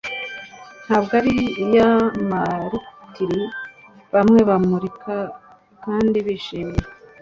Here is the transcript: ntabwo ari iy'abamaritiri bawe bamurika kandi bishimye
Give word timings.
ntabwo 0.85 1.11
ari 1.19 1.33
iy'abamaritiri 1.63 3.41
bawe 4.11 4.39
bamurika 4.49 5.15
kandi 5.83 6.17
bishimye 6.25 6.81